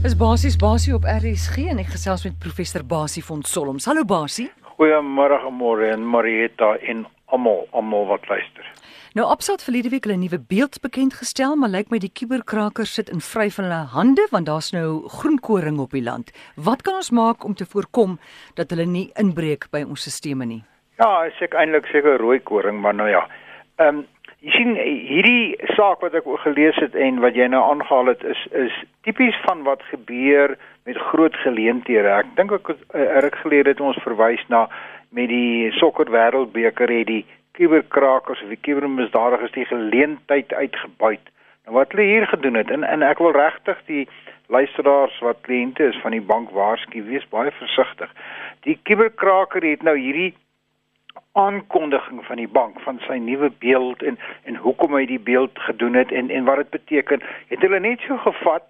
Is 0.00 0.14
basies 0.16 0.56
Basie 0.56 0.94
op 0.96 1.04
RSG 1.04 1.66
en 1.68 1.80
ek 1.82 1.90
gesels 1.92 2.22
met 2.24 2.38
professor 2.40 2.80
Basie 2.88 3.20
van 3.20 3.42
Solms. 3.44 3.84
Hallo 3.84 4.00
Basie. 4.08 4.46
Goeiemôre 4.78 5.36
môre 5.52 5.90
en 5.92 6.06
Marietta 6.08 6.70
en 6.88 7.02
almal 7.28 7.66
almal 7.76 8.06
wat 8.08 8.24
luister. 8.30 8.64
Nou 9.12 9.26
Absat 9.28 9.60
verlede 9.60 9.92
week 9.92 10.08
hulle 10.08 10.16
nuwe 10.16 10.38
beeld 10.40 10.78
bekend 10.80 11.18
gestel, 11.20 11.52
maar 11.60 11.68
lyk 11.68 11.92
my 11.92 12.00
die 12.00 12.08
kuberkrakers 12.08 12.94
sit 12.96 13.12
in 13.12 13.20
vry 13.20 13.50
van 13.52 13.68
hulle 13.68 13.82
hande 13.92 14.24
want 14.32 14.48
daar's 14.48 14.72
nou 14.72 15.04
groenkoring 15.20 15.76
op 15.84 15.92
die 15.92 16.04
land. 16.06 16.32
Wat 16.56 16.80
kan 16.80 16.96
ons 17.02 17.12
maak 17.12 17.44
om 17.44 17.52
te 17.52 17.68
voorkom 17.68 18.16
dat 18.56 18.72
hulle 18.72 18.88
nie 18.88 19.10
inbreek 19.20 19.68
by 19.68 19.84
ons 19.84 20.08
stelsels 20.08 20.48
nie? 20.48 20.62
Ja, 20.96 21.26
ek 21.28 21.36
sê 21.36 21.52
eintlik 21.52 21.92
seker 21.92 22.16
rooi 22.24 22.40
koring, 22.40 22.80
maar 22.80 22.96
nou 22.96 23.12
ja. 23.12 23.26
Ehm 23.76 24.00
um, 24.00 24.06
Jy 24.40 24.52
sien 24.54 24.70
hierdie 24.72 25.56
saak 25.76 26.00
wat 26.00 26.14
ek 26.16 26.28
gelees 26.40 26.78
het 26.80 26.94
en 26.96 27.18
wat 27.20 27.34
jy 27.36 27.44
nou 27.52 27.60
aangehaal 27.60 28.08
het 28.14 28.22
is 28.24 28.40
is 28.56 28.76
tipies 29.04 29.36
van 29.44 29.66
wat 29.66 29.82
gebeur 29.90 30.54
met 30.88 31.00
groot 31.10 31.36
geleenthede. 31.42 32.08
Ek 32.08 32.30
dink 32.38 32.54
ek 32.56 32.70
ruk 33.26 33.36
gelede 33.42 33.74
het 33.74 33.82
ons 33.84 34.00
verwys 34.00 34.40
na 34.48 34.62
met 35.12 35.28
die 35.28 35.68
sokker 35.76 36.08
wêreldbeker 36.08 36.88
het 36.88 37.10
die 37.10 37.26
kuberkrakers 37.58 38.40
of 38.40 38.48
die 38.48 38.62
kubermisdadigers 38.64 39.52
die 39.52 39.68
geleentheid 39.68 40.56
uitgebuit. 40.56 41.28
Nou 41.68 41.76
wat 41.76 41.92
hulle 41.92 42.08
hier 42.08 42.26
gedoen 42.32 42.56
het 42.62 42.72
en 42.72 42.88
en 42.88 43.04
ek 43.04 43.20
wil 43.20 43.36
regtig 43.36 43.84
die 43.92 44.08
luisteraars 44.48 45.20
wat 45.20 45.44
kliënte 45.44 45.92
is 45.92 46.00
van 46.00 46.16
die 46.16 46.24
bank 46.32 46.48
waarsku, 46.56 47.04
wees 47.12 47.28
baie 47.28 47.52
versigtig. 47.60 48.08
Die 48.64 48.78
kuberkraker 48.88 49.68
het 49.68 49.84
nou 49.84 49.98
hierdie 50.00 50.32
aankondiging 51.32 52.24
van 52.26 52.36
die 52.36 52.48
bank 52.48 52.80
van 52.80 52.98
sy 53.06 53.16
nuwe 53.22 53.50
beeld 53.58 54.02
en 54.02 54.18
en 54.44 54.56
hoekom 54.56 54.94
hy 54.94 55.06
die 55.06 55.20
beeld 55.20 55.58
gedoen 55.68 55.94
het 55.94 56.12
en 56.12 56.30
en 56.30 56.44
wat 56.44 56.56
dit 56.56 56.70
beteken 56.70 57.22
het 57.48 57.60
hulle 57.60 57.80
net 57.80 58.00
so 58.00 58.16
gevat 58.16 58.66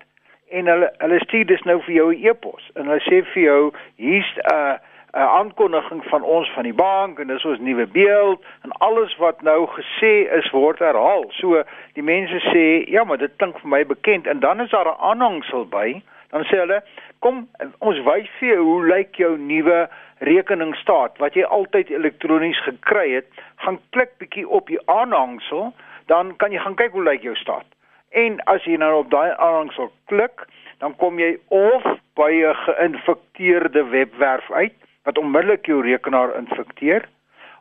en 0.50 0.66
hulle 0.66 0.92
hulle 0.98 1.18
stuur 1.24 1.46
dis 1.46 1.62
nou 1.62 1.80
vir 1.82 1.94
jou 1.94 2.08
'n 2.14 2.26
e-pos 2.26 2.70
en 2.74 2.86
hulle 2.86 3.04
sê 3.08 3.24
vir 3.32 3.42
jou 3.42 3.72
hier's 3.96 4.32
'n 4.36 4.54
uh, 4.54 4.76
'n 5.12 5.18
aankondiging 5.18 6.04
van 6.04 6.22
ons 6.22 6.50
van 6.50 6.62
die 6.62 6.74
bank 6.74 7.18
en 7.18 7.26
dis 7.26 7.44
ons 7.44 7.58
nuwe 7.58 7.86
beeld 7.86 8.44
en 8.62 8.70
alles 8.70 9.16
wat 9.16 9.42
nou 9.42 9.66
gesê 9.66 10.30
is 10.38 10.50
word 10.50 10.78
herhaal. 10.78 11.24
So 11.30 11.62
die 11.92 12.02
mense 12.02 12.38
sê 12.52 12.90
ja, 12.90 13.04
maar 13.04 13.18
dit 13.18 13.32
klink 13.36 13.58
vir 13.58 13.68
my 13.68 13.86
bekend 13.86 14.26
en 14.26 14.40
dan 14.40 14.60
is 14.60 14.70
daar 14.70 14.86
'n 14.86 15.00
aanhangsel 15.10 15.66
by. 15.66 16.02
Dan 16.30 16.44
sê 16.46 16.60
hulle, 16.62 16.78
kom 17.24 17.42
ons 17.78 17.98
wys 18.06 18.28
vir 18.38 18.54
jou 18.54 18.62
hoe 18.64 18.86
lyk 18.86 19.18
jou 19.18 19.32
nuwe 19.38 19.88
rekeningstaat 20.28 21.18
wat 21.18 21.36
jy 21.36 21.44
altyd 21.44 21.90
elektronies 21.90 22.60
gekry 22.66 23.08
het, 23.16 23.28
gaan 23.64 23.80
klik 23.96 24.14
bietjie 24.22 24.46
op 24.48 24.70
die 24.70 24.80
aanhangsel, 24.86 25.72
dan 26.06 26.36
kan 26.36 26.54
jy 26.54 26.62
gaan 26.62 26.78
kyk 26.78 26.94
hoe 26.94 27.06
lyk 27.06 27.26
jou 27.26 27.34
staat. 27.38 27.66
En 28.10 28.40
as 28.50 28.64
jy 28.66 28.78
nou 28.78 28.92
op 29.02 29.10
daai 29.10 29.30
aanhangsel 29.36 29.90
klik, 30.10 30.46
dan 30.82 30.94
kom 31.02 31.18
jy 31.18 31.36
of 31.48 31.86
by 32.16 32.30
'n 32.30 32.54
geïnfekteerde 32.66 33.84
webwerf 33.90 34.50
uit 34.50 34.74
wat 35.04 35.18
onmiddellik 35.18 35.66
jou 35.66 35.82
rekenaar 35.82 36.36
infekteer, 36.36 37.08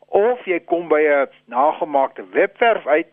of 0.07 0.45
jy 0.45 0.59
kom 0.59 0.87
by 0.87 1.01
'n 1.01 1.27
nagemaakte 1.45 2.23
webwerf 2.31 2.87
uit 2.87 3.07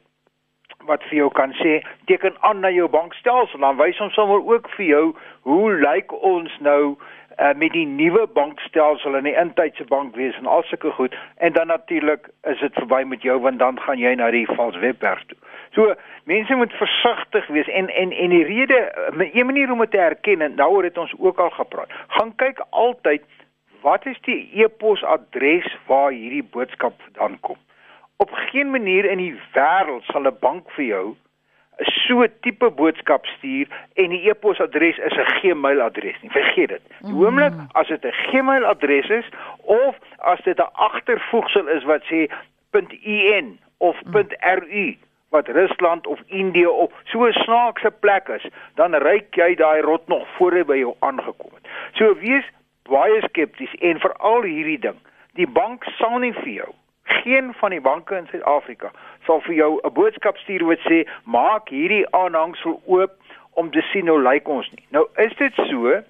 wat 0.87 1.03
vir 1.11 1.19
jou 1.23 1.31
kan 1.31 1.53
sê 1.61 1.81
teken 2.11 2.35
aan 2.41 2.61
na 2.61 2.71
jou 2.71 2.89
bankstelsel 2.89 3.61
dan 3.61 3.77
wys 3.77 4.01
ons 4.01 4.15
sommer 4.15 4.43
ook 4.43 4.71
vir 4.77 4.87
jou 4.87 5.05
hoe 5.43 5.73
lyk 5.83 6.13
ons 6.23 6.59
nou 6.61 6.97
uh, 7.39 7.53
met 7.57 7.73
die 7.73 7.87
nuwe 7.87 8.27
bankstelsel 8.27 9.17
in 9.17 9.29
die 9.29 9.37
intydse 9.37 9.85
bankwees 9.85 10.37
en 10.41 10.47
al 10.47 10.63
sulke 10.63 10.91
goed 10.91 11.17
en 11.37 11.53
dan 11.53 11.67
natuurlik 11.67 12.29
is 12.43 12.61
dit 12.61 12.75
verby 12.75 13.03
met 13.07 13.23
jou 13.23 13.39
want 13.41 13.59
dan 13.59 13.81
gaan 13.81 13.99
jy 13.99 14.15
na 14.15 14.31
die 14.31 14.47
vals 14.55 14.79
webwerf 14.85 15.25
toe. 15.27 15.39
So 15.77 15.95
mense 16.25 16.55
moet 16.57 16.73
versigtig 16.73 17.47
wees 17.53 17.69
en 17.69 17.89
en 17.89 18.13
en 18.13 18.31
die 18.31 18.45
rede 18.45 18.81
'n 19.17 19.47
manier 19.47 19.73
om 19.73 19.79
dit 19.79 19.91
te 19.91 19.99
erken 19.99 20.41
en 20.41 20.57
daaroor 20.57 20.85
het 20.85 20.99
ons 20.99 21.15
ook 21.19 21.39
al 21.39 21.51
gepraat. 21.51 21.93
Gaan 22.09 22.35
kyk 22.37 22.65
altyd 22.71 23.23
wat 23.81 24.07
is 24.07 24.21
die 24.21 24.51
e-posadres 24.63 25.77
waar 25.87 26.11
hierdie 26.11 26.49
boodskap 26.51 26.95
vandaan 27.03 27.41
kom. 27.41 27.57
Op 28.17 28.31
geen 28.31 28.71
manier 28.71 29.05
in 29.05 29.19
die 29.19 29.35
wêreld 29.53 30.05
sal 30.05 30.27
'n 30.27 30.37
bank 30.41 30.71
vir 30.71 30.85
jou 30.85 31.17
so 31.85 32.27
tipe 32.41 32.71
boodskap 32.71 33.27
stuur 33.27 33.69
en 33.95 34.09
die 34.15 34.23
e-posadres 34.31 34.99
is 34.99 35.13
'n 35.13 35.33
Gmail 35.41 35.81
adres 35.81 36.21
nie. 36.23 36.31
Vergeet 36.31 36.69
dit. 36.69 36.83
Die 37.01 37.13
mm. 37.13 37.23
oomblik 37.23 37.53
as 37.73 37.89
dit 37.89 38.05
'n 38.05 38.13
Gmail 38.13 38.65
adres 38.65 39.09
is 39.09 39.29
of 39.61 39.97
as 40.19 40.41
dit 40.45 40.59
'n 40.59 40.73
agtervoegsel 40.73 41.69
is 41.69 41.85
wat 41.85 42.03
sê 42.05 42.29
.in 43.03 43.59
of 43.79 43.97
.ru 44.13 44.97
wat 45.31 45.49
Rusland 45.49 46.07
of 46.07 46.21
Indië 46.27 46.67
of 46.67 46.93
so 47.05 47.27
'n 47.27 47.33
snaakse 47.33 47.91
plek 47.91 48.29
is, 48.29 48.47
dan 48.75 48.95
ryk 48.95 49.35
jy 49.35 49.55
daai 49.55 49.81
rot 49.81 50.09
nog 50.09 50.29
voor 50.37 50.53
hy 50.53 50.65
by 50.65 50.77
jou 50.77 50.95
aangekom 50.99 51.51
het. 51.55 51.69
So 51.93 52.15
wees 52.15 52.45
baie 52.83 53.21
skepties 53.23 53.75
en 53.75 54.01
veral 54.01 54.43
hierdie 54.43 54.79
ding. 54.79 54.99
Die 55.35 55.49
bank 55.49 55.85
sal 55.85 56.19
nie 56.19 56.33
vir 56.33 56.53
jou 56.53 56.73
geen 57.07 57.55
van 57.55 57.71
die 57.71 57.81
banke 57.81 58.17
in 58.17 58.27
Suid-Afrika 58.31 58.91
sal 59.27 59.41
vir 59.41 59.55
jou 59.55 59.81
'n 59.83 59.93
boodskap 59.93 60.37
stuur 60.37 60.65
wat 60.67 60.79
sê 60.79 61.07
maak 61.25 61.69
hierdie 61.69 62.07
aanhangsel 62.11 62.81
oop 62.87 63.13
om 63.55 63.71
te 63.71 63.83
sien 63.93 64.09
hoe 64.09 64.23
lyk 64.23 64.49
ons 64.49 64.71
nie. 64.71 64.87
Nou 64.91 65.07
is 65.17 65.37
dit 65.37 65.55
so 65.55 66.03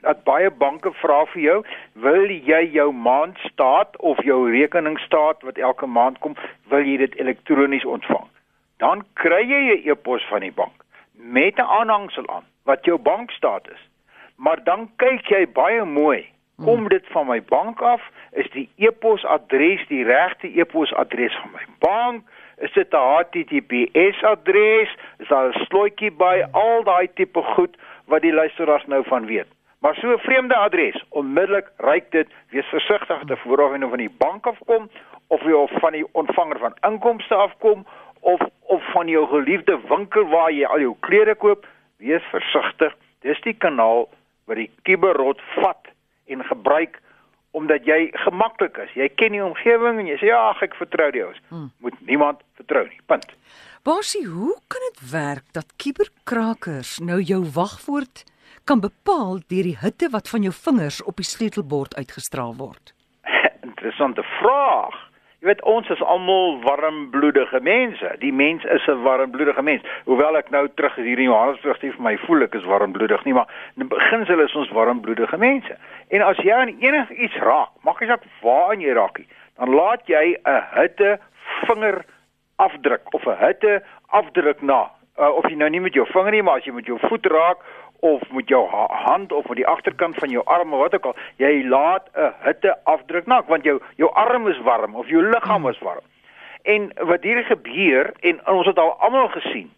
dat 0.00 0.24
baie 0.24 0.50
banke 0.50 0.92
vra 0.92 1.24
vir 1.32 1.42
jou, 1.42 1.64
wil 1.92 2.30
jy 2.30 2.62
jou 2.72 2.92
maandstaat 2.92 3.96
of 3.96 4.22
jou 4.24 4.50
rekeningstaat 4.50 5.42
wat 5.42 5.58
elke 5.58 5.86
maand 5.86 6.18
kom, 6.18 6.36
wil 6.72 6.84
jy 6.86 6.96
dit 6.96 7.14
elektronies 7.20 7.84
ontvang? 7.84 8.28
Dan 8.78 9.04
kry 9.14 9.42
jy 9.44 9.62
'n 9.74 9.90
e-pos 9.90 10.24
van 10.28 10.40
die 10.40 10.52
bank 10.52 10.84
met 11.14 11.58
'n 11.58 11.70
aanhangsel 11.80 12.28
aan 12.28 12.44
wat 12.64 12.84
jou 12.84 12.98
bankstaat 12.98 13.68
is. 13.70 13.82
Maar 14.36 14.64
dan 14.64 14.90
kyk 14.96 15.28
jy 15.28 15.46
baie 15.52 15.84
mooi 15.84 16.28
kom 16.64 16.88
dit 16.88 17.04
van 17.12 17.26
my 17.26 17.42
bank 17.42 17.80
af 17.80 18.02
is 18.32 18.50
die 18.50 18.68
e-posadres 18.76 19.86
die 19.88 20.04
regte 20.04 20.48
e-posadres 20.60 21.36
van 21.42 21.50
my 21.52 21.66
bank? 21.78 22.28
Is 22.56 22.72
dit 22.72 22.92
'n 22.92 22.96
HTTPS 22.96 24.22
adres? 24.22 24.96
Is 25.18 25.28
daar 25.28 25.48
'n 25.48 25.64
slotjie 25.64 26.10
by? 26.10 26.44
Al 26.52 26.84
daai 26.84 27.08
tipe 27.14 27.42
goed 27.42 27.76
wat 28.04 28.22
die 28.22 28.32
luisteraars 28.32 28.86
nou 28.86 29.02
van 29.04 29.26
weet. 29.26 29.46
Maar 29.80 29.94
so 29.94 30.12
'n 30.12 30.18
vreemde 30.18 30.56
adres. 30.56 31.04
Onmiddellik 31.08 31.68
ryk 31.76 32.10
dit. 32.10 32.28
Wees 32.50 32.66
versigtig 32.66 33.22
te 33.26 33.36
vooraf 33.36 33.72
en 33.72 33.84
of 33.84 33.90
van 33.90 33.98
die 33.98 34.16
bank 34.18 34.46
afkom 34.46 34.90
of 35.26 35.42
jy 35.42 35.52
of 35.52 35.70
van 35.70 35.92
die 35.92 36.06
ontvanger 36.12 36.58
van 36.58 36.74
inkomste 36.80 37.34
afkom 37.34 37.86
of 38.20 38.40
of 38.60 38.90
van 38.92 39.08
jou 39.08 39.26
geliefde 39.26 39.78
winkel 39.88 40.28
waar 40.28 40.52
jy 40.52 40.64
al 40.64 40.80
jou 40.80 40.96
klere 41.00 41.34
koop. 41.34 41.66
Wees 41.96 42.22
versigtig. 42.22 42.96
Dis 43.20 43.40
die 43.40 43.54
kanaal 43.54 44.08
wat 44.44 44.56
die 44.56 44.70
kiberrot 44.82 45.40
vat 45.54 45.88
en 46.30 46.44
gebruik 46.46 47.00
omdat 47.50 47.86
jy 47.86 48.10
gemaklik 48.24 48.78
is. 48.78 48.92
Jy 48.94 49.08
ken 49.18 49.34
die 49.34 49.42
omgewing 49.42 49.98
en 49.98 50.06
jy 50.06 50.16
sê 50.20 50.30
ja, 50.30 50.42
ek 50.62 50.76
vertrou 50.78 51.08
die 51.14 51.24
ouens. 51.24 51.40
Hmm. 51.50 51.70
Moet 51.82 51.98
niemand 52.06 52.44
vertrou 52.60 52.84
nie. 52.86 53.00
Punt. 53.10 53.26
Basie, 53.86 54.26
hoe 54.28 54.54
kan 54.70 54.86
dit 54.90 55.02
werk 55.10 55.46
dat 55.56 55.74
kuberkrakers 55.80 56.98
nou 57.02 57.18
jou 57.20 57.42
wagwoord 57.54 58.24
kan 58.68 58.82
bepaal 58.84 59.40
deur 59.50 59.66
die 59.66 59.78
hitte 59.80 60.10
wat 60.14 60.28
van 60.30 60.46
jou 60.46 60.54
vingers 60.54 61.00
op 61.02 61.18
die 61.18 61.26
sleutelbord 61.26 61.96
uitgestraal 61.96 62.54
word? 62.60 62.94
Interessante 63.70 64.22
vraag. 64.38 65.09
Jy 65.40 65.48
weet 65.48 65.62
ons 65.64 65.88
is 65.88 66.00
almal 66.04 66.58
warmbloedige 66.60 67.62
mense. 67.64 68.08
Die 68.20 68.32
mens 68.32 68.64
is 68.64 68.86
'n 68.86 69.02
warmbloedige 69.02 69.62
mens. 69.62 69.82
Hoewel 70.04 70.36
ek 70.36 70.50
nou 70.50 70.68
terug 70.74 70.94
hier 70.94 71.18
in 71.18 71.30
Johannesburg 71.32 71.78
sê 71.78 71.92
vir 71.96 72.02
my 72.02 72.16
voel 72.26 72.42
ek 72.42 72.54
is 72.54 72.64
warmbloedig 72.64 73.24
nie, 73.24 73.32
maar 73.32 73.48
in 73.76 73.88
beginsel 73.88 74.40
is 74.40 74.54
ons 74.54 74.68
warmbloedige 74.68 75.38
mense. 75.38 75.76
En 76.10 76.20
as 76.20 76.36
jy 76.36 76.52
aan 76.52 76.76
enigiets 76.80 77.36
raak, 77.36 77.70
maak 77.82 78.00
nie 78.00 78.08
saak 78.08 78.22
waar 78.42 78.74
jy 78.74 78.92
raak 78.92 79.18
nie, 79.18 79.26
dan 79.56 79.74
laat 79.74 80.06
jy 80.06 80.36
'n 80.44 80.62
hitte 80.76 81.18
vinger 81.64 82.04
afdruk 82.56 83.14
of 83.14 83.24
'n 83.26 83.36
hitte 83.46 83.82
afdruk 84.08 84.62
na. 84.62 84.90
Uh, 85.18 85.36
of 85.36 85.48
jy 85.48 85.56
nou 85.56 85.70
nie 85.70 85.80
met 85.80 85.94
jou 85.94 86.06
vinger 86.06 86.30
nie, 86.30 86.42
maar 86.42 86.56
as 86.56 86.64
jy 86.64 86.72
met 86.72 86.86
jou 86.86 86.98
voet 86.98 87.26
raak 87.26 87.58
of 88.00 88.30
met 88.30 88.48
jou 88.48 88.68
hand 88.88 89.32
of 89.32 89.48
met 89.48 89.56
die 89.56 89.66
agterkant 89.66 90.16
van 90.16 90.30
jou 90.30 90.44
arm 90.44 90.72
of 90.72 90.78
wat 90.78 90.94
ook 90.94 91.04
al, 91.04 91.16
jy 91.36 91.64
laat 91.68 92.08
'n 92.14 92.32
hitte 92.44 92.76
afdruk 92.84 93.26
na, 93.26 93.42
want 93.46 93.64
jou 93.64 93.80
jou 93.96 94.10
arm 94.12 94.48
is 94.48 94.60
warm 94.60 94.94
of 94.94 95.08
jou 95.08 95.22
liggaam 95.22 95.68
is 95.68 95.78
warm. 95.78 96.04
En 96.62 96.92
wat 96.96 97.22
hier 97.22 97.44
gebeur 97.44 98.12
en 98.20 98.46
ons 98.46 98.66
het 98.66 98.78
al 98.78 98.92
almal 98.98 99.28
gesien 99.28 99.70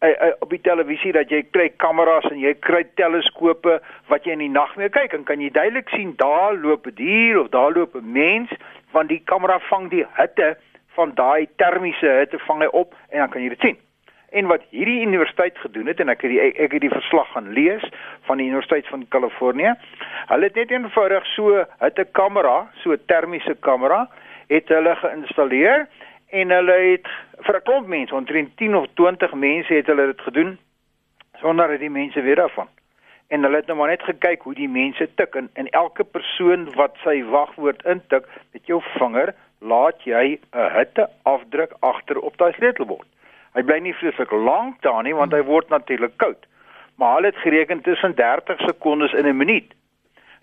uh, 0.00 0.08
uh, 0.08 0.32
op 0.38 0.50
die 0.50 0.60
televisie 0.60 1.12
dat 1.12 1.30
jy 1.30 1.42
kry 1.52 1.68
kameras 1.82 2.24
en 2.30 2.40
jy 2.40 2.54
kry 2.64 2.82
teleskope 3.00 3.78
wat 4.08 4.24
jy 4.24 4.36
in 4.36 4.44
die 4.46 4.52
nag 4.52 4.72
mee 4.80 4.88
kyk 4.92 5.14
en 5.16 5.26
kan 5.28 5.42
jy 5.42 5.50
duidelik 5.54 5.92
sien 5.94 6.14
daar 6.16 6.56
loop 6.56 6.86
'n 6.86 6.96
dier 6.96 7.40
of 7.40 7.50
daar 7.52 7.72
loop 7.72 7.94
'n 7.94 8.12
mens 8.12 8.50
want 8.92 9.08
die 9.08 9.22
kamera 9.24 9.58
vang 9.68 9.90
die 9.90 10.06
hitte 10.16 10.56
van 10.96 11.12
daai 11.14 11.48
termiese 11.56 12.06
hitte 12.06 12.38
vang 12.38 12.62
hy 12.62 12.70
op 12.72 12.94
en 13.10 13.18
dan 13.18 13.28
kan 13.28 13.42
jy 13.42 13.48
dit 13.48 13.60
sien. 13.60 13.78
En 14.30 14.46
wat 14.46 14.62
hierdie 14.70 15.00
universiteit 15.06 15.58
gedoen 15.58 15.86
het 15.86 16.00
en 16.00 16.08
ek 16.08 16.22
het 16.22 16.30
die 16.30 16.40
ek 16.40 16.72
het 16.72 16.80
die 16.80 16.92
verslag 16.92 17.32
gaan 17.32 17.52
lees 17.52 17.82
van 18.28 18.38
die 18.38 18.46
Universiteit 18.46 18.86
van 18.86 19.08
Kalifornië. 19.08 19.74
Hulle 20.30 20.44
het 20.44 20.54
net 20.54 20.70
eenvoudig 20.70 21.26
so 21.34 21.64
'n 21.80 22.06
kamera, 22.12 22.70
so 22.82 22.92
'n 22.92 23.04
termiese 23.06 23.56
kamera, 23.60 24.08
het 24.48 24.68
hulle 24.68 24.96
geïnstalleer 24.96 25.88
en 26.30 26.50
hulle 26.50 26.78
het 26.92 27.06
vir 27.40 27.56
'n 27.56 27.62
klomp 27.62 27.86
mense, 27.86 28.14
omtrent 28.14 28.56
10 28.56 28.76
of 28.76 28.86
20 28.94 29.34
mense 29.34 29.74
het 29.74 29.86
hulle 29.86 30.06
dit 30.06 30.20
gedoen 30.20 30.58
sonder 31.40 31.68
dat 31.68 31.78
die 31.78 31.90
mense 31.90 32.20
weet 32.20 32.36
daarvan. 32.36 32.68
en 33.30 33.42
hulle 33.42 33.56
het 33.56 33.66
nou 33.66 33.76
maar 33.78 33.92
net 33.92 34.02
gekyk 34.02 34.42
hoe 34.42 34.54
die 34.58 34.68
mense 34.68 35.06
tik 35.14 35.36
en, 35.38 35.48
en 35.54 35.68
elke 35.78 36.04
persoon 36.04 36.66
wat 36.74 36.96
sy 37.04 37.20
wagwoord 37.30 37.84
intik 37.92 38.26
met 38.52 38.66
jou 38.66 38.80
vinger 38.96 39.34
laat 39.72 40.02
jy 40.02 40.40
'n 40.50 40.70
hitte 40.76 41.06
afdruk 41.22 41.76
agter 41.80 42.18
op 42.18 42.36
daai 42.36 42.52
sleutelbord. 42.52 43.06
Hy 43.54 43.62
bly 43.62 43.78
nie 43.78 43.94
vreeslik 43.94 44.30
lank 44.30 44.82
daar 44.82 45.02
nie 45.02 45.14
want 45.14 45.32
hy 45.32 45.42
word 45.42 45.68
natuurlik 45.68 46.16
koud. 46.16 46.46
Maar 47.00 47.14
hulle 47.14 47.32
het 47.32 47.44
gereken 47.44 47.80
tussen 47.82 48.14
30 48.14 48.60
sekondes 48.60 49.14
en 49.14 49.26
'n 49.26 49.36
minuut. 49.36 49.74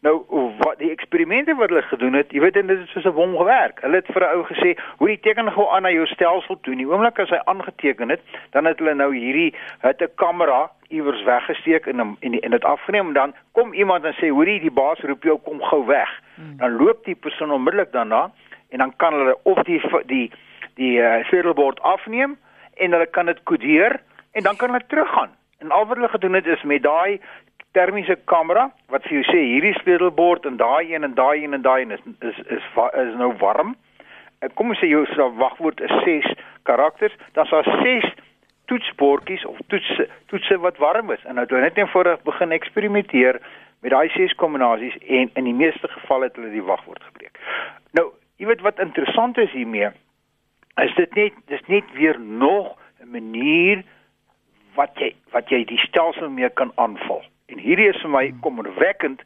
Nou 0.05 0.21
wat 0.61 0.77
die 0.77 0.91
eksperimente 0.93 1.55
wat 1.57 1.69
hulle 1.69 1.81
gedoen 1.81 2.13
het, 2.13 2.31
jy 2.31 2.41
weet 2.43 2.53
dit 2.53 2.69
is 2.69 2.91
soos 2.91 3.05
'n 3.05 3.17
wong 3.17 3.37
gewerk. 3.37 3.81
Hulle 3.81 3.95
het 3.95 4.11
vir 4.13 4.23
'n 4.23 4.35
ou 4.35 4.43
gesê, 4.43 4.77
"Hoe 4.97 5.07
die 5.07 5.19
teken 5.19 5.51
gou 5.51 5.67
aan 5.69 5.81
na 5.81 5.89
jou 5.89 6.05
stelsel 6.05 6.59
toe." 6.61 6.75
Die 6.75 6.89
oomblik 6.89 7.19
as 7.19 7.29
hy 7.29 7.39
aangeteken 7.43 8.09
het, 8.09 8.21
dan 8.51 8.65
het 8.65 8.79
hulle 8.79 8.93
nou 8.93 9.15
hierdie 9.15 9.55
het 9.79 10.01
'n 10.01 10.15
kamera 10.15 10.69
iewers 10.87 11.23
weggesteek 11.23 11.85
en 11.85 11.99
en 12.19 12.39
en 12.39 12.51
dit 12.51 12.63
afgeneem 12.63 13.07
en 13.07 13.13
dan 13.13 13.33
kom 13.51 13.73
iemand 13.73 14.03
en 14.03 14.13
sê, 14.13 14.29
"Hoorie, 14.29 14.59
die 14.59 14.71
baas 14.71 14.99
roep 14.99 15.23
jou 15.23 15.39
kom 15.43 15.61
gou 15.61 15.85
weg." 15.85 16.21
Hmm. 16.35 16.57
Dan 16.57 16.75
loop 16.75 17.05
die 17.05 17.15
persoon 17.15 17.51
onmiddellik 17.51 17.91
daarna 17.91 18.31
en 18.69 18.77
dan 18.77 18.95
kan 18.95 19.13
hulle 19.13 19.37
of 19.43 19.63
die 19.63 19.81
die 20.05 20.31
die 20.75 20.99
uh, 20.99 21.23
sleutelbord 21.23 21.81
afneem 21.81 22.37
en 22.77 22.91
hulle 22.91 23.09
kan 23.09 23.25
dit 23.25 23.43
kodeer 23.43 23.99
en 24.31 24.43
dan 24.43 24.55
kan 24.55 24.71
hulle 24.71 24.85
teruggaan. 24.87 25.29
En 25.57 25.71
al 25.71 25.85
wat 25.85 25.97
hulle 25.97 26.09
gedoen 26.09 26.33
het 26.33 26.45
is 26.45 26.63
met 26.63 26.83
daai 26.83 27.19
termiese 27.71 28.17
kamera 28.25 28.69
wat 28.93 29.05
vir 29.07 29.19
jou 29.19 29.25
sê 29.29 29.41
hierdie 29.41 29.73
sleutelbord 29.81 30.45
en 30.49 30.57
daai 30.57 30.93
een 30.93 31.03
en 31.03 31.13
daai 31.17 31.43
een 31.43 31.53
en 31.57 31.61
daai 31.65 31.81
een 31.81 31.91
is 31.97 32.05
is 32.19 32.39
is 32.57 32.69
is 33.03 33.13
nou 33.21 33.33
warm. 33.41 33.75
En 34.39 34.53
kom 34.53 34.69
ons 34.69 34.79
sê 34.81 34.89
jou 34.89 35.05
wagwoord 35.37 35.81
is 35.81 35.93
6 36.05 36.33
karakters, 36.69 37.13
dan 37.33 37.45
sal 37.45 37.63
6 37.63 38.05
toetsbordjies 38.69 39.45
of 39.45 39.57
toetse 39.67 40.09
toetse 40.27 40.57
wat 40.65 40.77
warm 40.77 41.11
is. 41.11 41.23
En 41.25 41.35
nou 41.35 41.45
het 41.45 41.53
hulle 41.53 41.69
net 41.69 41.77
eenvoudig 41.77 42.21
begin 42.23 42.51
eksperimenteer 42.51 43.41
met 43.81 43.91
daai 43.91 44.09
6 44.09 44.35
kombinasies 44.41 44.97
en 45.07 45.29
in 45.33 45.49
die 45.49 45.57
meeste 45.63 45.87
gevalle 45.87 46.29
het 46.29 46.35
hulle 46.35 46.53
die 46.53 46.65
wagwoord 46.65 47.03
gebreek. 47.11 47.39
Nou, 47.97 48.11
jy 48.37 48.49
weet 48.49 48.61
wat 48.65 48.81
interessant 48.83 49.37
is 49.37 49.51
hiermee 49.51 49.91
is 50.83 50.95
dit 50.95 51.15
net 51.15 51.33
dis 51.45 51.61
net 51.67 51.83
weer 51.93 52.19
nog 52.19 52.77
'n 53.01 53.11
manier 53.11 53.83
wat 54.75 54.93
jy 55.01 55.15
wat 55.31 55.49
jy 55.49 55.63
die 55.65 55.81
stelsel 55.81 56.29
mee 56.29 56.49
kan 56.49 56.71
aanval. 56.75 57.23
En 57.45 57.57
hierdie 57.57 57.89
is 57.89 58.01
vir 58.01 58.09
my 58.09 58.27
hmm. 58.27 58.39
kommerwekkend 58.39 59.21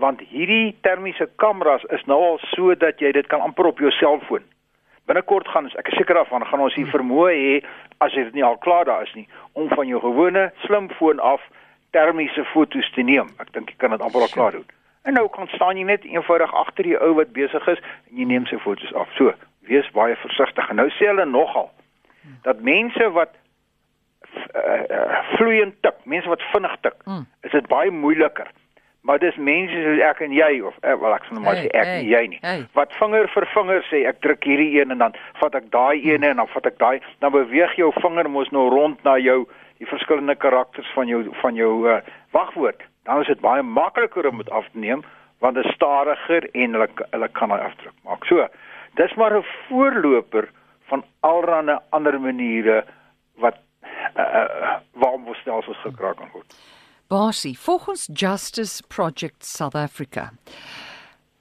want 0.00 0.20
hierdie 0.20 0.76
termiese 0.80 1.28
kameras 1.36 1.84
is 1.84 2.04
nou 2.04 2.18
al 2.24 2.38
so 2.38 2.74
dat 2.74 3.00
jy 3.00 3.12
dit 3.12 3.26
kan 3.26 3.40
amper 3.40 3.66
op 3.66 3.78
jou 3.78 3.90
selfoon. 3.90 4.42
Binnekort 5.04 5.48
gaan 5.48 5.64
ons 5.64 5.76
ek 5.76 5.88
is 5.88 5.98
seker 6.00 6.14
daarvan 6.14 6.46
gaan 6.46 6.60
ons 6.60 6.74
hier 6.74 6.88
hmm. 6.88 6.96
vermoë 6.96 7.32
hê 7.36 7.54
as 7.98 8.12
dit 8.12 8.34
nie 8.34 8.44
al 8.44 8.58
klaar 8.58 8.84
daar 8.84 9.02
is 9.02 9.14
nie 9.14 9.28
om 9.52 9.68
van 9.68 9.86
jou 9.86 10.00
gewone 10.00 10.50
slimfoon 10.66 11.20
af 11.20 11.40
termiese 11.90 12.44
foto's 12.44 12.90
te 12.94 13.02
neem. 13.02 13.32
Ek 13.38 13.52
dink 13.52 13.70
jy 13.70 13.76
kan 13.76 13.90
dit 13.90 14.00
amper 14.00 14.26
al 14.26 14.34
klaar 14.34 14.52
doen. 14.52 14.68
En 15.08 15.16
nou 15.16 15.28
kan 15.32 15.48
staan 15.48 15.78
jy 15.80 15.84
net 15.88 16.04
eenvoudig 16.04 16.52
agter 16.54 16.84
die 16.84 16.98
ou 17.00 17.14
wat 17.16 17.32
besig 17.32 17.68
is 17.72 17.80
en 18.10 18.20
jy 18.20 18.26
neem 18.28 18.46
sy 18.46 18.58
foto's 18.60 18.92
af. 18.94 19.08
So, 19.16 19.32
wees 19.68 19.90
baie 19.96 20.16
versigtig. 20.16 20.70
En 20.70 20.80
nou 20.80 20.88
sê 20.96 21.10
hulle 21.10 21.26
nogal 21.28 21.70
dat 22.44 22.60
mense 22.64 23.10
wat 23.16 23.36
uh, 24.54 25.20
vloeiend 25.36 25.76
tik, 25.84 26.00
mense 26.04 26.28
wat 26.28 26.42
vinnig 26.52 26.76
tik, 26.80 26.96
mm. 27.04 27.26
is 27.48 27.54
dit 27.56 27.68
baie 27.68 27.90
moeiliker. 27.90 28.50
Maar 29.00 29.18
dis 29.18 29.36
mense 29.40 29.72
soos 29.72 30.02
ek 30.04 30.20
en 30.26 30.34
jy 30.36 30.50
of 30.68 30.76
uh, 30.84 30.94
wel 31.00 31.14
ek 31.16 31.24
sê 31.24 31.36
nou 31.36 31.44
maar 31.44 31.56
hey, 31.56 31.70
ek 31.72 31.88
hey, 31.88 32.00
en 32.02 32.10
jy 32.10 32.22
nie. 32.34 32.40
Hey. 32.44 32.66
Wat 32.76 32.92
vinger 32.98 33.30
vir 33.32 33.48
vinger 33.54 33.86
sê, 33.88 34.02
ek 34.10 34.20
druk 34.24 34.44
hierdie 34.44 34.74
een 34.76 34.92
en 34.92 35.00
dan 35.06 35.16
vat 35.40 35.56
ek 35.56 35.70
daai 35.72 36.02
mm. 36.02 36.28
en 36.28 36.42
dan 36.42 36.52
vat 36.52 36.68
ek 36.68 36.78
daai, 36.82 37.00
dan 37.24 37.34
beweeg 37.36 37.76
jou 37.80 37.88
vinger 38.00 38.28
mos 38.28 38.52
nou 38.52 38.68
rond 38.72 39.00
na 39.08 39.16
jou 39.20 39.42
die 39.80 39.88
verskillende 39.88 40.36
karakters 40.36 40.88
van 40.92 41.08
jou 41.08 41.22
van 41.40 41.56
jou 41.56 41.72
uh, 41.88 42.00
wagwoord. 42.36 42.84
Dan 43.08 43.24
is 43.24 43.32
dit 43.32 43.40
baie 43.40 43.64
makliker 43.64 44.28
om 44.28 44.42
dit 44.42 44.52
af 44.52 44.68
te 44.72 44.84
neem 44.84 45.04
want 45.40 45.56
dit 45.56 45.64
is 45.64 45.72
stadiger 45.72 46.44
en 46.52 46.76
hulle 46.76 46.88
hulle 47.00 47.28
kan 47.32 47.52
hy 47.54 47.56
afdruk 47.64 47.94
maak. 48.04 48.26
So, 48.28 48.44
dis 49.00 49.14
maar 49.16 49.36
'n 49.38 49.46
voorloper 49.68 50.50
van 50.90 51.04
allerlei 51.20 51.78
ander 51.90 52.20
maniere 52.20 52.84
wat 53.34 53.56
uh, 54.16 54.78
waarom 54.92 55.24
word 55.24 55.38
stelsels 55.38 55.80
gekraak 55.82 56.16
kan 56.16 56.30
word. 56.32 56.54
Basie, 57.08 57.58
volgens 57.58 58.08
Justice 58.12 58.82
Project 58.86 59.44
South 59.44 59.74
Africa. 59.74 60.30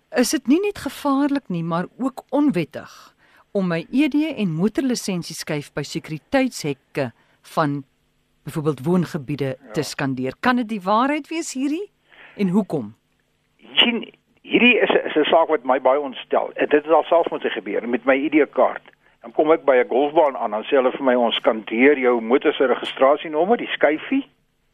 Is 0.09 0.29
dit 0.29 0.47
nie 0.47 0.59
net 0.59 0.77
gevaarlik 0.77 1.47
nie, 1.47 1.63
maar 1.63 1.85
ook 1.97 2.23
onwettig 2.29 3.13
om 3.51 3.67
my 3.67 3.85
ED 3.91 4.15
en 4.37 4.53
motorlisensie 4.53 5.35
skuif 5.35 5.71
by 5.73 5.83
sekuriteitshekke 5.83 7.11
van 7.55 7.83
byvoorbeeld 8.43 8.85
woongebiede 8.85 9.57
ja. 9.57 9.71
te 9.71 9.81
skandeer. 9.81 10.33
Kan 10.39 10.55
dit 10.55 10.69
die 10.69 10.81
waarheid 10.81 11.27
wees 11.27 11.53
hierdie? 11.53 11.91
En 12.35 12.49
hoekom? 12.49 12.95
Sien, 13.73 14.05
hierdie 14.41 14.77
is 14.81 14.93
is 15.09 15.15
'n 15.15 15.29
saak 15.29 15.47
wat 15.47 15.63
my 15.63 15.79
baie 15.81 15.99
ontstel. 15.99 16.51
Dit 16.53 16.71
het 16.71 16.89
al 16.89 17.03
selfs 17.03 17.29
moet 17.29 17.43
gebeur 17.43 17.89
met 17.89 18.05
my 18.05 18.15
ID-kaart. 18.15 18.85
Dan 19.21 19.31
kom 19.31 19.51
ek 19.51 19.65
by 19.65 19.75
'n 19.75 19.87
golfbaan 19.87 20.37
aan, 20.37 20.51
dan 20.51 20.63
sê 20.63 20.75
hulle 20.75 20.91
vir 20.91 21.03
my 21.03 21.15
ons 21.15 21.35
skandeer 21.35 21.97
jou 21.97 22.21
motor 22.21 22.53
se 22.53 22.65
registrasienommer, 22.65 23.57
die 23.57 23.67
skyfie 23.67 24.27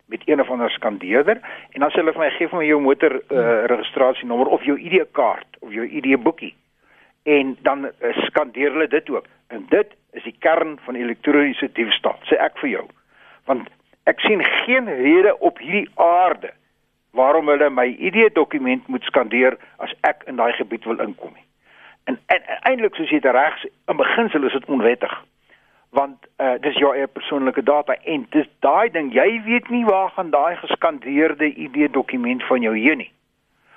met 0.05 0.21
een 0.25 0.41
of 0.41 0.49
ander 0.49 0.69
skandeerder 0.69 1.39
en 1.71 1.79
dan 1.79 1.89
sê 1.89 1.95
hulle 1.95 2.13
vir 2.13 2.21
my 2.21 2.29
gee 2.29 2.47
vir 2.47 2.59
my 2.59 2.65
jou 2.65 2.81
motor 2.81 3.13
uh, 3.15 3.65
registrasienommer 3.65 4.47
of 4.47 4.63
jou 4.63 4.77
ID-kaart 4.77 5.57
of 5.59 5.71
jou 5.73 5.87
ID-boekie. 5.87 6.53
En 7.23 7.57
dan 7.61 7.85
uh, 7.85 8.25
skandeer 8.25 8.71
hulle 8.71 8.87
dit 8.87 9.09
ook. 9.09 9.25
En 9.47 9.65
dit 9.69 9.95
is 10.11 10.23
die 10.23 10.35
kern 10.39 10.77
van 10.85 10.95
elektroniese 10.95 11.69
diefstal, 11.73 12.19
sê 12.29 12.37
ek 12.37 12.57
vir 12.57 12.69
jou. 12.69 12.85
Want 13.45 13.69
ek 14.03 14.19
sien 14.19 14.43
geen 14.43 14.85
rede 14.85 15.39
op 15.39 15.57
hierdie 15.57 15.89
aarde 15.95 16.53
waarom 17.15 17.49
hulle 17.49 17.69
my 17.69 17.87
ID-dokument 18.09 18.87
moet 18.87 19.03
skandeer 19.03 19.57
as 19.83 19.93
ek 20.01 20.23
in 20.27 20.35
daai 20.41 20.51
gebied 20.59 20.85
wil 20.85 20.99
inkom 20.99 21.33
nie. 21.33 21.45
En, 22.05 22.19
en, 22.25 22.41
en 22.43 22.59
eintlik 22.69 22.95
soos 22.95 23.09
jy 23.09 23.21
dit 23.23 23.33
reg 23.33 23.57
sê, 23.61 23.71
in 23.89 23.97
beginsel 23.97 24.45
is 24.45 24.53
dit 24.57 24.69
onwettig. 24.69 25.13
Want 25.95 26.27
uh 26.43 26.55
dis 26.61 26.75
jou 26.81 26.91
eie 26.91 27.07
persoonlike 27.07 27.63
data 27.63 27.95
en 28.03 28.25
dis 28.35 28.47
daai 28.65 28.91
ding 28.91 29.13
jy 29.15 29.29
weet 29.45 29.69
nie 29.71 29.85
waar 29.87 30.11
gaan 30.17 30.33
daai 30.33 30.57
geskandeerde 30.59 31.53
ID 31.53 31.93
dokument 31.93 32.43
van 32.49 32.65
jou 32.67 32.75
heen 32.75 33.05
nie. 33.05 33.11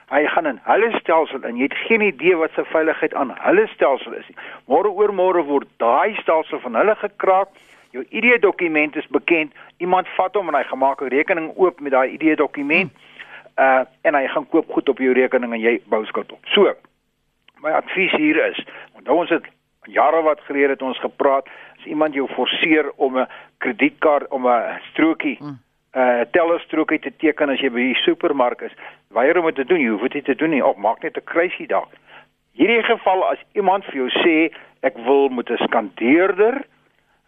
Hy 0.08 0.24
gaan 0.32 0.46
in 0.50 0.60
hulle 0.64 0.90
stelsel 0.98 1.44
en 1.44 1.60
jy 1.60 1.68
het 1.68 1.80
geen 1.86 2.02
idee 2.02 2.36
wat 2.40 2.54
se 2.56 2.64
veiligheid 2.72 3.14
aan 3.14 3.34
hulle 3.44 3.66
stelsel 3.74 4.16
is 4.18 4.28
nie. 4.28 4.38
Môre 4.66 4.90
oor 4.90 5.12
môre 5.12 5.44
word 5.46 5.68
daai 5.76 6.16
stelsel 6.22 6.62
van 6.64 6.80
hulle 6.80 6.96
gekraak. 6.96 7.52
Jou 7.92 8.04
ID 8.08 8.40
dokument 8.42 8.96
is 8.96 9.06
bekend. 9.12 9.52
Iemand 9.84 10.08
vat 10.16 10.34
hom 10.36 10.48
en 10.48 10.56
hy 10.56 10.64
gemaak 10.64 11.02
'n 11.02 11.12
rekening 11.12 11.52
oop 11.56 11.80
met 11.80 11.92
daai 11.92 12.16
ID 12.16 12.36
dokument. 12.36 12.92
Uh 13.58 13.84
en 14.02 14.14
hy 14.14 14.26
gaan 14.26 14.48
koop 14.48 14.70
goed 14.72 14.88
op 14.88 14.98
jou 14.98 15.12
rekening 15.12 15.52
en 15.52 15.60
jy 15.60 15.80
bou 15.90 16.04
skuld 16.06 16.32
op. 16.32 16.40
So, 16.54 16.74
my 17.62 17.70
advies 17.70 18.12
hier 18.16 18.38
is, 18.50 18.60
onthou 18.94 19.16
ons 19.18 19.30
het 19.30 19.46
jare 19.88 20.22
wat 20.22 20.40
gelede 20.46 20.76
het 20.76 20.82
ons 20.82 21.00
gepraat, 21.00 21.48
as 21.78 21.86
iemand 21.86 22.14
jou 22.14 22.28
forceer 22.28 22.92
om 22.96 23.18
'n 23.18 23.26
kredietkaart 23.58 24.28
om 24.28 24.46
'n 24.46 24.80
strokie. 24.90 25.38
'n 25.40 25.58
uh, 25.98 26.20
tellerstrokie 26.30 26.98
te 26.98 27.12
teken 27.16 27.48
as 27.48 27.60
jy 27.60 27.70
by 27.70 27.80
die 27.80 28.02
supermark 28.04 28.60
is, 28.60 28.72
weier 29.08 29.38
om 29.38 29.46
dit 29.46 29.54
te 29.54 29.64
doen, 29.64 29.80
jy 29.80 29.88
hoef 29.88 30.08
dit 30.12 30.24
te 30.24 30.34
doen 30.34 30.50
nie, 30.50 30.64
of 30.64 30.76
maak 30.76 31.02
net 31.02 31.16
'n 31.16 31.24
kruisie 31.24 31.66
daar. 31.66 31.88
Hierdie 32.52 32.82
geval 32.82 33.24
as 33.24 33.38
iemand 33.52 33.84
vir 33.84 33.94
jou 33.94 34.10
sê 34.10 34.52
ek 34.82 34.96
wil 34.96 35.28
met 35.28 35.50
'n 35.50 35.56
skandeerder 35.56 36.64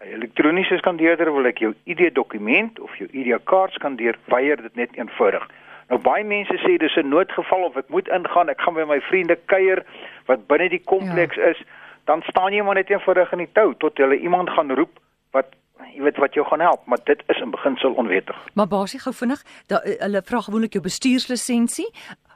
'n 0.00 0.12
elektroniese 0.16 0.78
skandeerder 0.78 1.32
wil 1.32 1.46
ek 1.46 1.58
jou 1.58 1.74
ID 1.84 2.14
dokument 2.16 2.78
of 2.80 2.94
jou 2.96 3.08
ID 3.12 3.36
kaart 3.44 3.72
skandeer, 3.76 4.16
weier 4.32 4.56
dit 4.62 4.74
net 4.74 4.96
eenvoudig. 4.96 5.44
Nou 5.90 5.98
baie 6.02 6.24
mense 6.24 6.54
sê 6.62 6.76
dis 6.78 6.96
'n 6.96 7.08
noodgeval 7.10 7.64
of 7.66 7.76
ek 7.76 7.88
moet 7.88 8.08
ingaan, 8.08 8.48
ek 8.48 8.60
gaan 8.60 8.74
by 8.74 8.86
my 8.86 9.00
vriende 9.00 9.36
kuier 9.46 9.82
wat 10.26 10.46
binne 10.46 10.68
die 10.68 10.84
kompleks 10.84 11.36
ja. 11.36 11.50
is, 11.50 11.62
dan 12.04 12.22
staan 12.22 12.52
jy 12.52 12.62
maar 12.62 12.78
net 12.78 12.90
eenvoudig 12.90 13.32
in 13.32 13.38
die 13.38 13.52
tou 13.52 13.74
tot 13.74 13.98
hulle 13.98 14.16
iemand 14.16 14.50
gaan 14.50 14.70
roep 14.70 15.00
wat 15.32 15.46
jy 15.94 16.02
weet 16.02 16.16
wat 16.22 16.34
jou 16.34 16.46
gaan 16.46 16.60
help, 16.60 16.86
maar 16.86 16.98
dit 17.04 17.22
is 17.26 17.40
in 17.40 17.50
beginsel 17.50 17.92
onwettig. 17.92 18.38
Maar 18.54 18.68
basies 18.68 19.02
gou 19.02 19.14
vinnig, 19.14 19.42
eh, 19.66 19.98
hulle 19.98 20.22
vra 20.22 20.40
gewoonlik 20.40 20.72
jou 20.72 20.82
bestuurslisensie. 20.82 21.90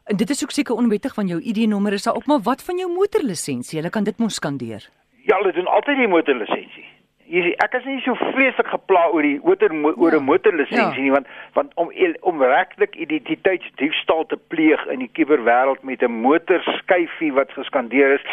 En 0.04 0.16
dit 0.16 0.30
is 0.30 0.42
ook 0.42 0.50
seker 0.50 0.74
onwettig 0.74 1.14
van 1.14 1.26
jou 1.26 1.40
ID-nommer 1.40 1.92
is 1.92 2.02
daar 2.02 2.14
ook, 2.14 2.26
maar 2.26 2.40
wat 2.42 2.62
van 2.62 2.76
jou 2.76 2.90
motorlisensie? 2.92 3.78
Hulle 3.78 3.90
kan 3.90 4.04
dit 4.04 4.18
mos 4.18 4.34
skandeer. 4.34 4.88
Ja, 5.22 5.36
hulle 5.36 5.52
doen 5.52 5.66
altyd 5.66 5.96
die 5.96 6.08
motorlisensie 6.08 6.83
jy 7.26 7.42
sê 7.46 7.52
ek 7.64 7.74
is 7.78 7.84
nie 7.88 8.00
so 8.04 8.14
vreeslik 8.20 8.68
gepla 8.68 9.06
oor 9.12 9.22
die 9.22 9.38
oor 9.42 9.56
oor 9.96 10.12
'n 10.12 10.20
ja. 10.20 10.26
motorlisensie 10.32 11.00
ja. 11.00 11.06
nie 11.06 11.14
want 11.14 11.26
want 11.54 11.72
om 11.74 11.90
om 12.20 12.42
regtig 12.42 12.90
identiteitsdiefstal 13.06 14.26
te 14.26 14.36
pleeg 14.36 14.86
in 14.86 14.98
die 14.98 15.10
kuberwêreld 15.12 15.82
met 15.82 16.02
'n 16.02 16.20
motorskyfie 16.26 17.32
wat 17.32 17.52
geskandeer 17.52 18.14
is 18.18 18.24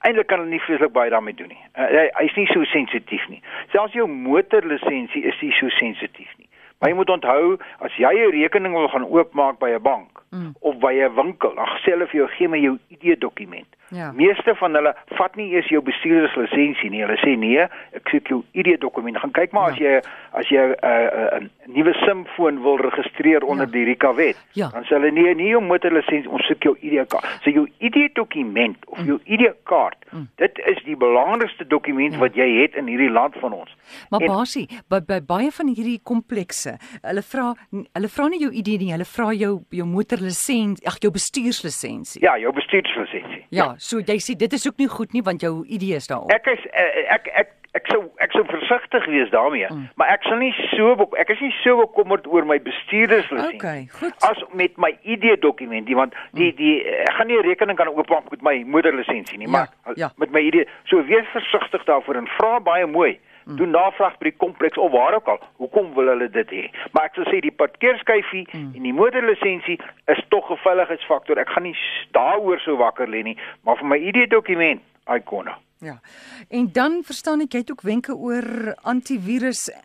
eintlik 0.00 0.26
kan 0.26 0.40
hulle 0.40 0.50
nie 0.50 0.60
vreeslik 0.64 0.92
baie 0.92 1.10
daarmee 1.10 1.34
doen 1.36 1.50
nie. 1.52 1.62
Uh, 1.76 1.88
hy 1.92 2.06
hy's 2.22 2.36
nie 2.36 2.46
so 2.52 2.64
sensitief 2.64 3.26
nie. 3.28 3.42
Selfs 3.72 3.96
jou 3.96 4.06
motorlisensie 4.08 5.24
is 5.28 5.40
nie 5.44 5.52
so 5.58 5.68
sensitief 5.68 6.30
nie. 6.38 6.48
Maar 6.80 6.92
jy 6.92 6.96
moet 6.96 7.12
onthou 7.12 7.58
as 7.84 7.96
jy 8.00 8.12
'n 8.14 8.32
rekening 8.32 8.72
wil 8.74 8.88
gaan 8.88 9.04
oopmaak 9.04 9.58
by 9.58 9.70
'n 9.76 9.82
bank 9.82 10.22
mm. 10.32 10.54
of 10.60 10.78
by 10.78 10.94
'n 10.94 11.14
winkel, 11.14 11.54
dan 11.54 11.66
sê 11.84 11.92
hulle 11.92 12.06
vir 12.06 12.20
jou 12.20 12.28
gee 12.28 12.48
my 12.48 12.58
jou 12.58 12.78
ID 12.88 13.20
dokument. 13.20 13.76
Ja. 13.90 14.12
Meeste 14.14 14.54
van 14.54 14.74
hulle 14.78 14.94
vat 15.18 15.36
nie 15.38 15.48
eers 15.54 15.68
jou 15.72 15.82
bestuurderslisensie 15.82 16.90
nie. 16.92 17.02
Hulle 17.02 17.18
sê 17.22 17.34
nee, 17.38 17.66
ek 17.98 18.12
soek 18.12 18.30
jou 18.30 18.40
ID-dokument. 18.54 19.18
Gaan 19.18 19.34
kyk 19.34 19.54
maar 19.56 19.74
ja. 19.74 19.74
as 19.74 19.80
jy 19.80 19.94
as 20.40 20.50
jy 20.52 20.62
'n 20.62 20.74
uh, 20.86 21.40
'n 21.40 21.48
uh, 21.50 21.74
nuwe 21.74 21.94
SIM-foon 22.04 22.62
wil 22.62 22.78
registreer 22.78 23.42
onder 23.42 23.66
ja. 23.66 23.72
die 23.72 23.84
RICA 23.84 24.14
wet, 24.14 24.38
ja. 24.52 24.70
dan 24.72 24.86
sê 24.86 24.94
hulle 24.98 25.10
nee, 25.10 25.34
nie 25.34 25.50
jou 25.50 25.62
motorlisensie, 25.62 26.30
ons 26.30 26.46
soek 26.46 26.62
jou 26.62 26.76
ID-kaart. 26.80 27.26
So 27.42 27.50
jou 27.50 27.66
ID-dokument 27.78 28.78
of 28.86 28.98
mm. 28.98 29.06
jou 29.06 29.18
ID-kaart, 29.24 29.98
mm. 30.10 30.28
dit 30.36 30.62
is 30.70 30.78
die 30.86 30.96
belangrikste 30.96 31.66
dokument 31.66 32.14
ja. 32.14 32.18
wat 32.18 32.38
jy 32.38 32.48
het 32.62 32.78
in 32.78 32.86
hierdie 32.86 33.10
land 33.10 33.34
van 33.42 33.52
ons. 33.52 33.74
Maar 34.10 34.26
basie, 34.26 34.68
by, 34.88 35.02
by 35.06 35.20
baie 35.26 35.50
van 35.50 35.66
hierdie 35.74 36.00
komplekse, 36.02 36.76
hulle 37.02 37.22
vra 37.26 37.52
hulle 37.70 38.08
vra 38.08 38.28
nie 38.30 38.42
jou 38.44 38.52
ID 38.54 38.74
nie, 38.78 38.92
hulle 38.94 39.08
vra 39.08 39.32
jou 39.34 39.52
jou 39.74 39.86
motorlisensie, 39.86 40.86
ag 40.86 40.98
jou 41.02 41.10
bestuurslisensie. 41.14 42.22
Ja, 42.22 42.38
jou 42.38 42.52
bestuurslisensie. 42.54 43.39
Ja, 43.50 43.64
ja, 43.64 43.74
so 43.82 43.98
jy 43.98 44.20
sê 44.22 44.36
dit 44.38 44.52
is 44.52 44.66
ook 44.68 44.78
nie 44.78 44.88
goed 44.88 45.14
nie 45.16 45.22
want 45.26 45.42
jou 45.42 45.64
ID 45.66 45.88
is 45.98 46.06
daarop. 46.06 46.30
Ek 46.30 46.46
is 46.52 46.62
eh, 46.70 47.06
ek 47.16 47.26
ek 47.34 47.48
ek 47.78 47.88
sou 47.90 48.00
ek 48.22 48.34
sou 48.34 48.42
versigtig 48.46 49.06
wees 49.10 49.30
daarmee, 49.30 49.66
mm. 49.70 49.88
maar 49.98 50.12
ek 50.14 50.26
sal 50.26 50.38
nie 50.38 50.50
so 50.70 50.94
ek 51.18 51.32
is 51.34 51.42
nie 51.42 51.50
so 51.58 51.80
bekommerd 51.82 52.28
oor 52.30 52.46
my 52.46 52.60
bestuurderslisensie. 52.62 53.58
Okay, 53.58 53.88
goed. 53.98 54.14
As 54.26 54.38
met 54.54 54.78
my 54.78 54.92
ID 55.02 55.34
dokument, 55.42 55.86
die 55.86 55.98
want 55.98 56.14
die 56.38 56.52
mm. 56.52 56.60
die 56.62 56.76
ek 57.06 57.14
gaan 57.18 57.30
nie 57.30 57.40
rekening 57.46 57.78
kan 57.78 57.90
oopmaak 57.90 58.30
met 58.30 58.46
my 58.46 58.54
moederlisensie 58.76 59.38
nie, 59.38 59.50
ja, 59.50 59.54
maar 59.56 59.98
ja. 59.98 60.12
met 60.22 60.30
my 60.34 60.42
ID. 60.46 60.62
So 60.90 61.02
wees 61.10 61.26
versigtig 61.34 61.86
daarvoor 61.90 62.22
en 62.22 62.30
vra 62.38 62.58
baie 62.70 62.86
mooi. 62.86 63.16
Mm. 63.44 63.56
doen 63.56 63.70
navraag 63.70 64.18
by 64.18 64.28
die 64.30 64.36
kompleks 64.36 64.78
of 64.78 64.90
waar 64.92 65.14
ook 65.14 65.28
al. 65.28 65.40
Hoekom 65.56 65.94
wil 65.94 66.06
hulle 66.12 66.28
dit 66.30 66.50
hê? 66.50 66.64
Maar 66.92 67.10
ek 67.10 67.18
sou 67.18 67.24
sê 67.30 67.40
die 67.40 67.54
parkeerskyfie 67.54 68.46
mm. 68.52 68.70
en 68.76 68.82
die 68.82 68.94
motorlisensie 68.94 69.78
is 70.12 70.22
tog 70.28 70.50
'n 70.50 70.60
veiligheidsfaktor. 70.64 71.38
Ek 71.38 71.48
gaan 71.48 71.62
nie 71.62 71.76
daaroor 72.12 72.60
so 72.60 72.76
wakker 72.76 73.08
lê 73.08 73.22
nie, 73.22 73.36
maar 73.64 73.76
vir 73.76 73.86
my 73.86 73.98
ID-dokument, 73.98 74.82
ikona. 75.08 75.58
Ja. 75.80 76.00
En 76.48 76.68
dan 76.72 77.02
verstaan 77.04 77.40
ek 77.40 77.52
jy 77.52 77.58
het 77.64 77.70
ook 77.70 77.82
wenke 77.82 78.14
oor 78.14 78.74
antivirus 78.82 79.70
eh, 79.70 79.78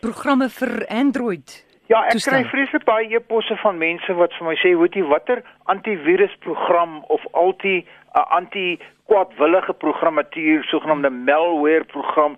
programme 0.00 0.48
vir 0.48 0.86
Android. 0.86 1.64
Ja, 1.88 2.04
ek 2.04 2.10
toestaan. 2.10 2.42
kry 2.42 2.50
vreeslik 2.50 2.84
baie 2.84 3.16
e-posse 3.16 3.56
van 3.56 3.78
mense 3.78 4.14
wat 4.14 4.32
vir 4.38 4.46
my 4.46 4.54
sê, 4.60 4.76
"Weet 4.76 4.94
jy 4.94 5.02
watter 5.08 5.42
antivirusprogram 5.64 7.02
of 7.08 7.24
alti 7.32 7.86
uh, 8.14 8.24
anti 8.30 8.78
kwaadwillige 9.08 9.72
programmatuur, 9.72 10.64
sogenaamde 10.64 11.10
malware 11.10 11.84
program 11.84 12.36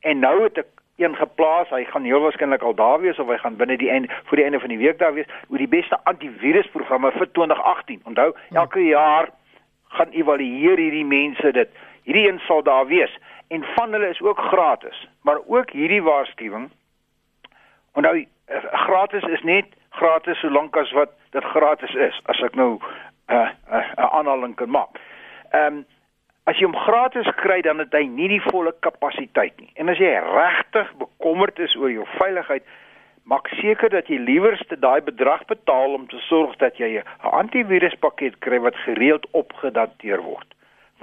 En 0.00 0.18
nou 0.18 0.42
het 0.42 0.58
ek 0.58 0.66
een 0.96 1.16
geplaas. 1.16 1.68
Hy 1.68 1.84
gaan 1.84 2.04
heel 2.04 2.20
waarskynlik 2.20 2.62
al 2.62 2.74
daar 2.74 3.00
wees 3.00 3.18
of 3.18 3.28
hy 3.28 3.36
gaan 3.42 3.56
binne 3.56 3.76
die 3.76 3.90
einde 3.90 4.08
voor 4.24 4.36
die 4.36 4.44
einde 4.44 4.60
van 4.60 4.68
die 4.68 4.78
week 4.78 4.98
daar 4.98 5.14
wees 5.14 5.26
oor 5.48 5.58
die 5.58 5.68
beste 5.68 5.98
antivirusprogramme 6.04 7.12
vir 7.12 7.32
2018. 7.32 8.00
Onthou, 8.04 8.34
elke 8.52 8.80
jaar 8.80 9.28
gaan 9.94 10.10
evalueer 10.10 10.78
hierdie 10.78 11.04
mense 11.04 11.52
dit. 11.52 11.68
Hierdie 12.04 12.28
een 12.28 12.38
sal 12.38 12.62
daar 12.62 12.86
wees 12.86 13.18
en 13.48 13.64
van 13.76 13.92
hulle 13.92 14.08
is 14.08 14.20
ook 14.20 14.38
gratis. 14.38 15.08
Maar 15.22 15.38
ook 15.46 15.70
hierdie 15.70 16.02
waarskuwing. 16.02 16.70
Onthou 17.92 18.26
eh, 18.44 18.64
gratis 18.72 19.22
is 19.22 19.42
net 19.42 19.66
gratis 19.90 20.38
solank 20.38 20.76
as 20.76 20.92
wat 20.92 21.10
dit 21.30 21.44
gratis 21.44 21.94
is. 21.94 22.20
As 22.24 22.40
ek 22.42 22.54
nou 22.54 22.78
'n 22.78 23.34
uh, 23.34 23.48
'n 23.48 23.74
uh, 23.74 23.90
uh, 23.98 24.14
aanhaling 24.14 24.54
kan 24.54 24.70
maak. 24.70 25.00
Ehm 25.50 25.66
um, 25.66 25.84
as 26.44 26.58
jy 26.58 26.64
hom 26.64 26.76
gratis 26.76 27.28
kry 27.40 27.60
dan 27.60 27.78
het 27.78 27.92
hy 27.92 28.04
nie 28.06 28.28
die 28.28 28.42
volle 28.50 28.74
kapasiteit 28.80 29.60
nie. 29.60 29.70
En 29.74 29.88
as 29.88 29.98
jy 29.98 30.12
regtig 30.20 30.92
bekommerd 31.00 31.58
is 31.58 31.76
oor 31.76 31.90
jou 31.90 32.06
veiligheid, 32.18 32.62
maak 33.22 33.48
seker 33.48 33.88
dat 33.88 34.06
jy 34.06 34.18
liewerste 34.18 34.76
daai 34.78 35.00
bedrag 35.00 35.44
betaal 35.44 35.94
om 35.94 36.06
te 36.08 36.18
sorg 36.28 36.56
dat 36.56 36.76
jy 36.76 37.00
'n 37.00 37.04
antiviruspakket 37.30 38.38
kry 38.38 38.58
wat 38.58 38.76
gereeld 38.76 39.26
opgedateer 39.30 40.20
word 40.20 40.53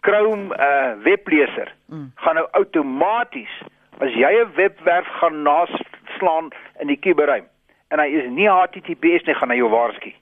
Chrome 0.06 0.54
uh 0.56 0.96
webleser 1.04 1.72
mm. 1.92 2.10
gaan 2.24 2.38
nou 2.38 2.46
outomaties 2.58 3.54
as 4.00 4.14
jy 4.16 4.30
'n 4.42 4.52
webwerf 4.56 5.08
gaan 5.20 5.42
naslaan 5.42 6.50
in 6.80 6.88
die 6.88 6.96
kuberruim 6.96 7.46
en 7.90 7.98
hy 7.98 8.08
is 8.20 8.30
nie 8.30 8.48
HTTPS 8.48 9.26
nie 9.26 9.34
gaan 9.34 9.50
hy 9.50 9.58
jou 9.60 9.68
waarsku. 9.70 10.12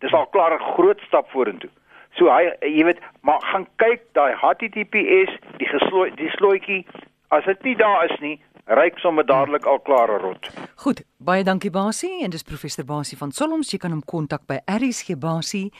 Dis 0.00 0.12
al 0.12 0.26
klaar 0.26 0.54
'n 0.54 0.72
groot 0.76 1.00
stap 1.00 1.30
vorentoe. 1.30 1.70
So 2.16 2.30
hy 2.32 2.52
jy 2.60 2.84
weet 2.84 3.00
maar 3.20 3.40
gaan 3.40 3.66
kyk 3.76 4.00
daai 4.12 4.32
HTTPS 4.34 5.32
die 5.58 5.68
geslooi 5.68 6.10
die 6.16 6.30
slotjie 6.38 6.86
As 7.28 7.44
dit 7.44 7.62
nie 7.62 7.76
daar 7.76 8.04
is 8.06 8.20
nie, 8.20 8.36
ryk 8.66 8.98
sommer 8.98 9.26
dadelik 9.26 9.66
al 9.66 9.78
klare 9.86 10.18
rot. 10.22 10.50
Goed, 10.82 11.02
baie 11.18 11.44
dankie 11.46 11.70
Basie 11.70 12.22
en 12.24 12.30
dis 12.30 12.46
professor 12.46 12.86
Basie 12.86 13.18
van 13.18 13.32
Solms. 13.32 13.72
Jy 13.72 13.80
kan 13.82 13.94
hom 13.94 14.02
kontak 14.06 14.46
by 14.46 14.60
rsgbasie 14.78 15.70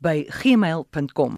by 0.00 0.22
gmail.com. 0.42 1.36